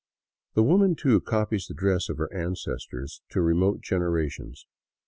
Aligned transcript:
The 0.55 0.63
woman, 0.63 0.95
too, 0.95 1.21
copies 1.21 1.67
the 1.67 1.75
dress 1.75 2.09
of 2.09 2.17
her 2.17 2.33
ancestors 2.33 3.21
to 3.29 3.39
remote 3.39 3.81
genera 3.81 4.27
tions. 4.31 4.65